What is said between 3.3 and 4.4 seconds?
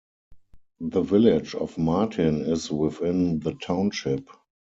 the township.